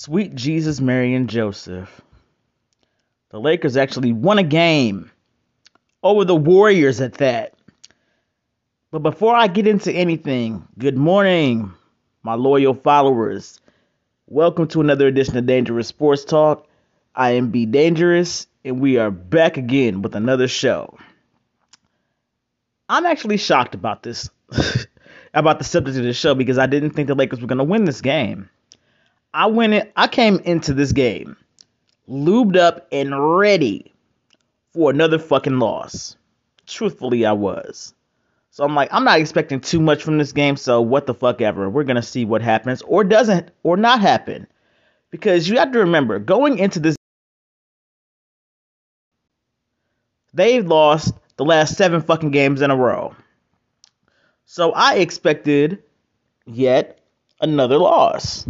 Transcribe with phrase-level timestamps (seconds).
[0.00, 2.02] Sweet Jesus, Mary, and Joseph.
[3.30, 5.10] The Lakers actually won a game
[6.04, 7.54] over the Warriors at that.
[8.92, 11.74] But before I get into anything, good morning,
[12.22, 13.60] my loyal followers.
[14.28, 16.68] Welcome to another edition of Dangerous Sports Talk.
[17.12, 20.96] I am B Dangerous, and we are back again with another show.
[22.88, 24.30] I'm actually shocked about this,
[25.34, 27.64] about the subject of the show, because I didn't think the Lakers were going to
[27.64, 28.48] win this game.
[29.32, 31.36] I went in, I came into this game
[32.08, 33.92] lubed up and ready
[34.72, 36.16] for another fucking loss.
[36.66, 37.94] Truthfully, I was.
[38.50, 41.40] So I'm like, I'm not expecting too much from this game, so what the fuck
[41.40, 41.68] ever.
[41.68, 44.46] We're gonna see what happens or doesn't or not happen.
[45.10, 46.96] Because you have to remember, going into this
[50.34, 53.14] they've lost the last seven fucking games in a row.
[54.44, 55.82] So I expected
[56.46, 56.98] yet
[57.40, 58.46] another loss.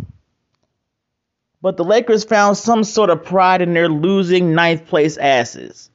[1.68, 5.90] But the Lakers found some sort of pride in their losing ninth place asses.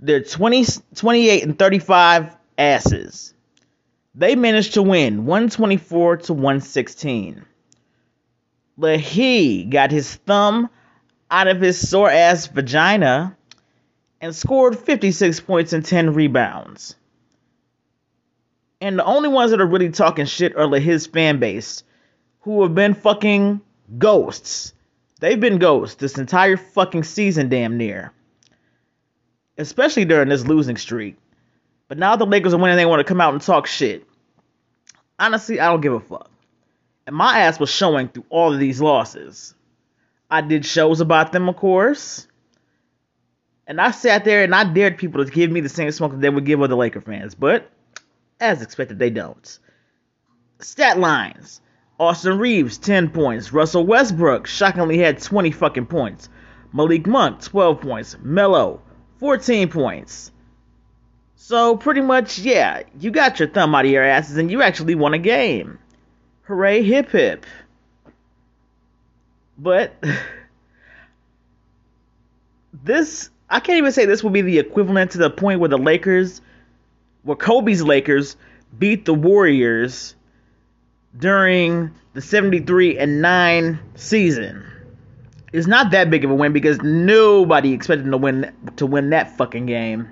[0.00, 0.64] They're 20,
[0.96, 3.32] 28 and 35 asses.
[4.16, 7.44] They managed to win 124 to 116.
[8.76, 10.68] Lehi got his thumb
[11.30, 13.36] out of his sore ass vagina
[14.20, 16.96] and scored 56 points and 10 rebounds.
[18.80, 21.84] And the only ones that are really talking shit are his fan base,
[22.40, 23.60] who have been fucking
[23.96, 24.72] ghosts
[25.20, 28.12] They've been ghosts this entire fucking season, damn near.
[29.56, 31.16] Especially during this losing streak.
[31.88, 34.06] But now the Lakers are winning, they want to come out and talk shit.
[35.18, 36.30] Honestly, I don't give a fuck.
[37.06, 39.54] And my ass was showing through all of these losses.
[40.30, 42.26] I did shows about them, of course.
[43.66, 46.20] And I sat there and I dared people to give me the same smoke that
[46.20, 47.34] they would give other Laker fans.
[47.34, 47.70] But,
[48.38, 49.58] as expected, they don't.
[50.60, 51.60] Stat lines.
[51.98, 53.52] Austin Reaves, 10 points.
[53.52, 56.28] Russell Westbrook, shockingly, had 20 fucking points.
[56.72, 58.16] Malik Monk, 12 points.
[58.22, 58.80] Melo,
[59.18, 60.30] 14 points.
[61.34, 64.94] So, pretty much, yeah, you got your thumb out of your asses and you actually
[64.94, 65.78] won a game.
[66.42, 67.46] Hooray, hip hip.
[69.56, 69.94] But,
[72.84, 75.78] this, I can't even say this will be the equivalent to the point where the
[75.78, 76.40] Lakers,
[77.22, 78.36] where Kobe's Lakers
[78.78, 80.14] beat the Warriors
[81.16, 84.64] during the 73 and 9 season
[85.52, 89.36] is not that big of a win because nobody expected to win to win that
[89.36, 90.08] fucking game.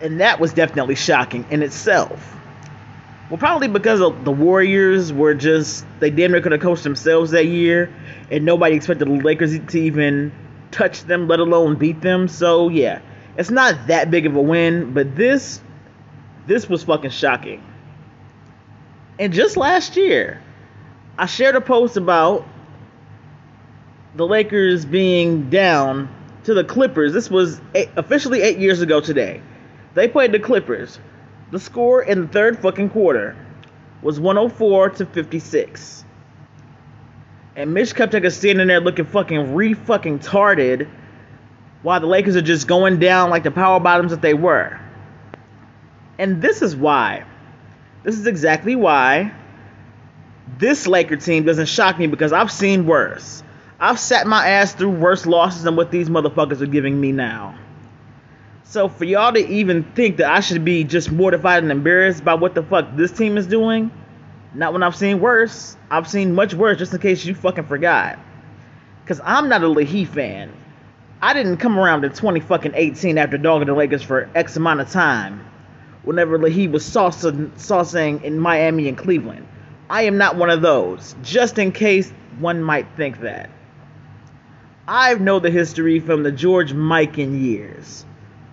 [0.00, 2.36] And that was definitely shocking in itself.
[3.30, 7.46] Well, probably because the Warriors were just they damn near could have coached themselves that
[7.46, 7.94] year,
[8.30, 10.32] and nobody expected the Lakers to even
[10.70, 12.26] touch them, let alone beat them.
[12.26, 13.00] So yeah,
[13.36, 15.60] it's not that big of a win, but this
[16.46, 17.62] this was fucking shocking.
[19.18, 20.42] And just last year,
[21.18, 22.46] I shared a post about
[24.14, 26.08] the Lakers being down
[26.44, 27.12] to the Clippers.
[27.12, 29.42] This was eight, officially eight years ago today.
[29.94, 30.98] They played the Clippers.
[31.50, 33.36] The score in the third fucking quarter
[34.00, 36.04] was 104 to 56.
[37.54, 40.88] And Mitch Kupchak standing there looking fucking re fucking tarded
[41.82, 44.80] while the Lakers are just going down like the power bottoms that they were.
[46.18, 47.24] And this is why
[48.04, 49.32] this is exactly why
[50.58, 53.42] this Laker team doesn't shock me because I've seen worse.
[53.80, 57.58] I've sat my ass through worse losses than what these motherfuckers are giving me now.
[58.64, 62.34] So for y'all to even think that I should be just mortified and embarrassed by
[62.34, 63.90] what the fuck this team is doing,
[64.54, 65.76] not when I've seen worse.
[65.90, 68.18] I've seen much worse, just in case you fucking forgot.
[69.06, 70.52] Cause I'm not a Lehi fan.
[71.20, 74.80] I didn't come around in 20 fucking 18 after dogging the Lakers for X amount
[74.80, 75.44] of time
[76.04, 79.46] whenever he was saucing, in Miami and Cleveland.
[79.88, 83.50] I am not one of those, just in case one might think that.
[84.88, 88.04] I know the history from the George Mikan years.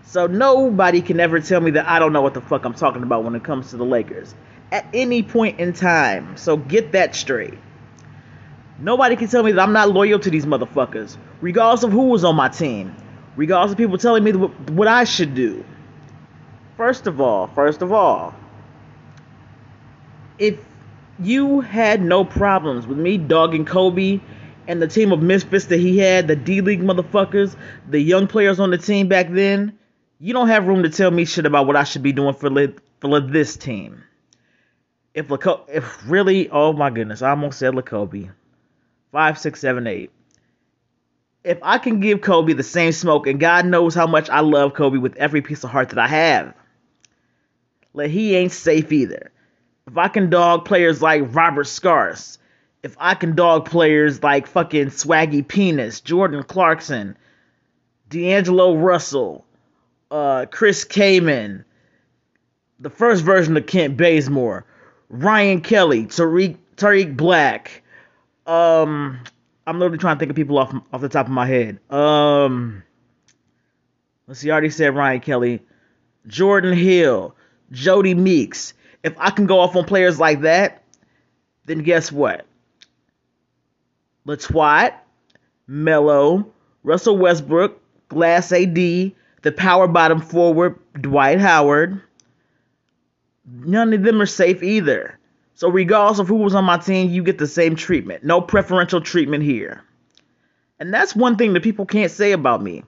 [0.04, 3.04] So nobody can ever tell me that I don't know what the fuck I'm talking
[3.04, 4.34] about when it comes to the Lakers.
[4.72, 6.38] At any point in time.
[6.38, 7.58] So get that straight.
[8.80, 12.24] Nobody can tell me that I'm not loyal to these motherfuckers, regardless of who was
[12.24, 12.96] on my team,
[13.36, 15.66] regardless of people telling me what I should do.
[16.80, 18.34] First of all, first of all,
[20.38, 20.58] if
[21.20, 24.22] you had no problems with me dogging Kobe
[24.66, 27.58] and the team of misfits that he had, the D League motherfuckers,
[27.90, 29.78] the young players on the team back then,
[30.22, 32.50] you don't have room to tell me shit about what I should be doing for
[33.02, 34.02] for this team.
[35.14, 35.30] If
[35.68, 38.32] if really, oh my goodness, I almost said Lakobe.
[39.12, 40.12] Five, six, seven, eight.
[41.44, 44.76] If I can give Kobe the same smoke, and God knows how much I love
[44.76, 46.54] Kobe with every piece of heart that I have,
[47.94, 49.32] like he ain't safe either.
[49.88, 52.38] If I can dog players like Robert Scars,
[52.84, 57.18] if I can dog players like fucking Swaggy Penis, Jordan Clarkson,
[58.10, 59.46] D'Angelo Russell,
[60.12, 61.66] uh, Chris Kaman,
[62.80, 64.66] the first version of Kent Bazemore,
[65.10, 67.84] Ryan Kelly, Tarik Tarik Black.
[68.46, 69.20] Um,
[69.68, 71.80] I'm literally trying to think of people off off the top of my head.
[71.92, 72.84] Um,
[74.28, 74.50] let's see.
[74.50, 75.62] I already said Ryan Kelly,
[76.28, 77.36] Jordan Hill,
[77.72, 78.74] Jodie Meeks.
[79.04, 80.84] If I can go off on players like that,
[81.66, 82.46] then guess what?
[84.28, 84.94] Letwat,
[85.68, 86.52] Melo,
[86.84, 92.02] Russell Westbrook, Glass AD, the power bottom forward, Dwight Howard.
[93.46, 95.18] None of them are safe either.
[95.56, 98.24] So, regardless of who was on my team, you get the same treatment.
[98.24, 99.84] No preferential treatment here.
[100.80, 102.84] And that's one thing that people can't say about me.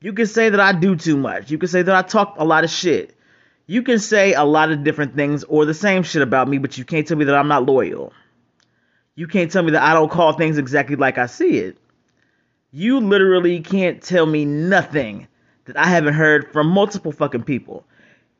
[0.00, 1.50] You can say that I do too much.
[1.50, 3.13] You can say that I talk a lot of shit.
[3.66, 6.76] You can say a lot of different things or the same shit about me, but
[6.76, 8.12] you can't tell me that I'm not loyal.
[9.14, 11.78] You can't tell me that I don't call things exactly like I see it.
[12.72, 15.28] You literally can't tell me nothing
[15.64, 17.84] that I haven't heard from multiple fucking people.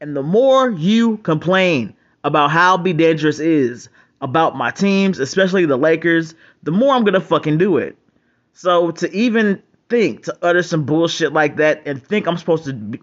[0.00, 1.94] And the more you complain
[2.24, 3.88] about how Be Dangerous is
[4.20, 7.96] about my teams, especially the Lakers, the more I'm gonna fucking do it.
[8.52, 12.72] So to even think to utter some bullshit like that and think I'm supposed to
[12.72, 13.00] be,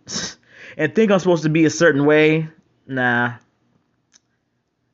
[0.78, 2.48] and think I'm supposed to be a certain way,
[2.88, 3.34] nah.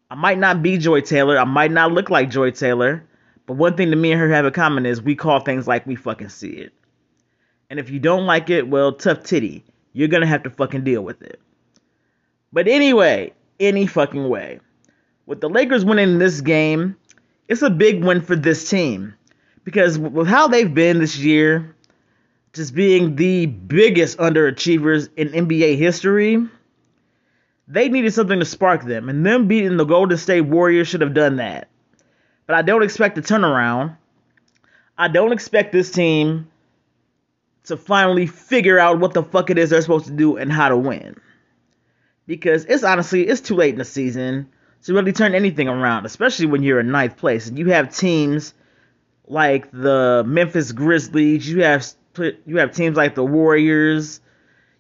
[0.10, 1.38] I might not be Joy Taylor.
[1.38, 3.04] I might not look like Joy Taylor.
[3.46, 5.86] But one thing that me and her have in common is we call things like
[5.86, 6.74] we fucking see it.
[7.70, 9.64] And if you don't like it, well, tough titty.
[9.94, 11.40] You're gonna have to fucking deal with it.
[12.54, 14.60] But anyway, any fucking way.
[15.26, 16.96] With the Lakers winning this game,
[17.48, 19.14] it's a big win for this team.
[19.64, 21.76] Because with how they've been this year,
[22.58, 26.46] just being the biggest underachievers in NBA history,
[27.68, 29.10] they needed something to spark them.
[29.10, 31.70] And them beating the Golden State Warriors should have done that.
[32.46, 33.98] But I don't expect a turnaround.
[34.98, 36.50] I don't expect this team
[37.66, 40.70] to finally figure out what the fuck it is they're supposed to do and how
[40.70, 41.18] to win
[42.28, 44.48] because it's honestly it's too late in the season
[44.84, 48.54] to really turn anything around, especially when you're in ninth place and you have teams
[49.26, 51.86] like the Memphis Grizzlies, you have
[52.18, 54.22] you have teams like the Warriors,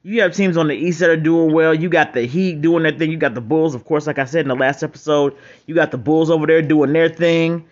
[0.04, 1.74] you have teams on the East that are doing well.
[1.74, 3.12] You got the Heat doing their thing.
[3.12, 5.36] You got the Bulls, of course, like I said in the last episode.
[5.66, 7.68] You got the Bulls over there doing their thing.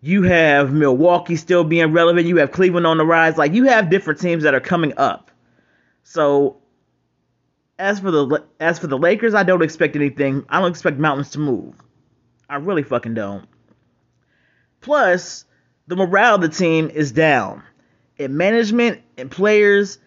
[0.00, 2.26] You have Milwaukee still being relevant.
[2.26, 3.36] You have Cleveland on the rise.
[3.36, 5.30] Like you have different teams that are coming up.
[6.04, 6.58] So
[7.78, 10.44] as for the as for the Lakers, I don't expect anything.
[10.48, 11.74] I don't expect mountains to move.
[12.48, 13.48] I really fucking don't.
[14.80, 15.46] Plus,
[15.88, 17.62] the morale of the team is down
[18.18, 19.98] in management and players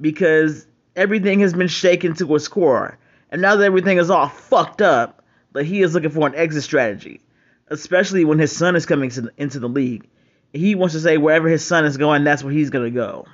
[0.00, 0.66] because
[0.96, 2.98] everything has been shaken to a score.
[3.30, 6.62] And now that everything is all fucked up, but he is looking for an exit
[6.62, 7.20] strategy,
[7.68, 10.08] especially when his son is coming to, into the league.
[10.52, 13.26] He wants to say wherever his son is going, that's where he's going to go.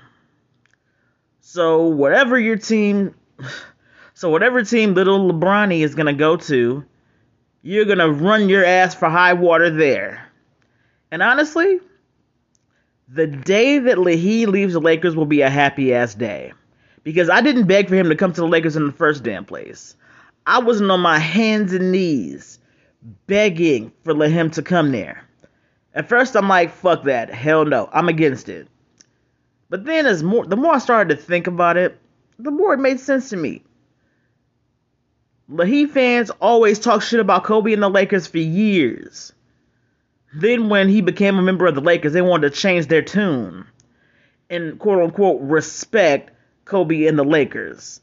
[1.40, 3.14] So, whatever your team
[4.14, 6.84] so whatever team little LeBronny is gonna go to,
[7.62, 10.26] you're gonna run your ass for high water there.
[11.10, 11.80] And honestly,
[13.12, 16.52] the day that Lehi leaves the Lakers will be a happy ass day.
[17.02, 19.44] Because I didn't beg for him to come to the Lakers in the first damn
[19.44, 19.96] place.
[20.46, 22.58] I wasn't on my hands and knees
[23.26, 25.24] begging for him to come there.
[25.94, 27.32] At first I'm like, fuck that.
[27.32, 27.88] Hell no.
[27.92, 28.68] I'm against it.
[29.70, 31.98] But then as more the more I started to think about it,
[32.38, 33.62] the more it made sense to me.
[35.64, 39.32] Heat fans always talk shit about Kobe and the Lakers for years.
[40.32, 43.66] Then, when he became a member of the Lakers, they wanted to change their tune
[44.48, 46.30] and quote unquote respect
[46.64, 48.00] Kobe and the Lakers.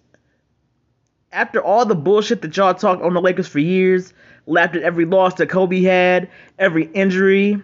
[1.31, 4.13] After all the bullshit that y'all talked on the Lakers for years,
[4.45, 7.61] laughed at every loss that Kobe had, every injury,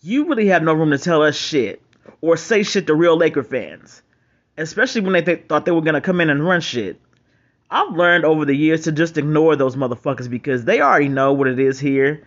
[0.00, 1.80] you really have no room to tell us shit
[2.20, 4.02] or say shit to real Laker fans,
[4.58, 7.00] especially when they th- thought they were gonna come in and run shit.
[7.70, 11.48] I've learned over the years to just ignore those motherfuckers because they already know what
[11.48, 12.26] it is here.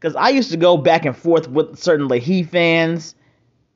[0.00, 3.14] Because I used to go back and forth with certain Lehi fans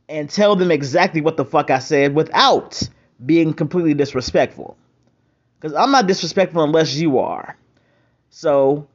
[0.08, 2.82] and tell them exactly what the fuck I said without
[3.24, 4.78] being completely disrespectful.
[5.60, 7.58] Because I'm not disrespectful unless you are.
[8.30, 8.88] So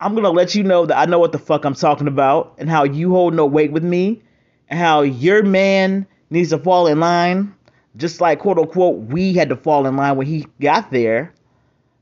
[0.00, 2.54] I'm going to let you know that I know what the fuck I'm talking about
[2.58, 4.22] and how you hold no weight with me
[4.68, 7.54] and how your man needs to fall in line
[7.96, 11.34] just like quote unquote we had to fall in line when he got there.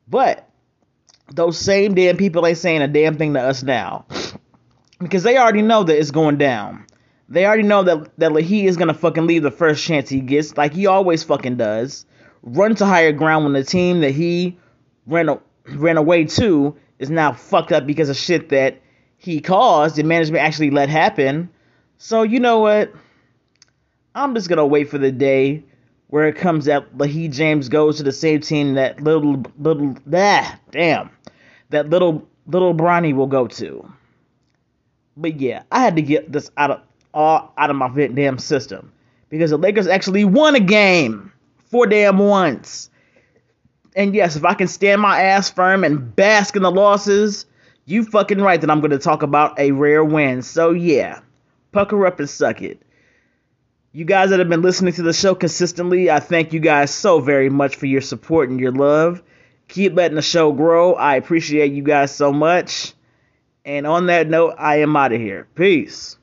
[0.06, 0.48] But
[1.32, 4.04] those same damn people ain't saying a damn thing to us now.
[4.98, 6.86] Because they already know that it's going down.
[7.28, 10.56] They already know that that Lehi is gonna fucking leave the first chance he gets,
[10.56, 12.06] like he always fucking does.
[12.42, 14.56] Run to higher ground when the team that he
[15.06, 15.38] ran
[15.74, 18.80] ran away to is now fucked up because of shit that
[19.16, 21.50] he caused and management actually let happen.
[21.98, 22.92] So you know what?
[24.14, 25.64] I'm just gonna wait for the day
[26.08, 30.58] where it comes that LaHee James goes to the same team that little little ah
[30.70, 31.10] damn
[31.70, 33.92] that little little Bronny will go to.
[35.16, 36.80] But yeah, I had to get this out of
[37.14, 38.92] all out of my damn system
[39.30, 41.32] because the Lakers actually won a game
[41.64, 42.90] for damn once.
[43.94, 47.46] And yes, if I can stand my ass firm and bask in the losses,
[47.86, 50.42] you fucking right that I'm going to talk about a rare win.
[50.42, 51.20] So yeah,
[51.72, 52.82] pucker up and suck it.
[53.92, 57.20] You guys that have been listening to the show consistently, I thank you guys so
[57.20, 59.22] very much for your support and your love.
[59.68, 60.92] Keep letting the show grow.
[60.92, 62.92] I appreciate you guys so much.
[63.66, 65.48] And on that note, I am out of here.
[65.56, 66.16] Peace.